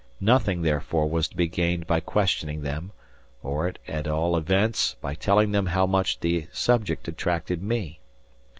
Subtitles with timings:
[0.19, 2.91] Nothing, therefore, was to be gained by questioning them,
[3.43, 7.99] or, at all events, by telling them how much the subject attracted me.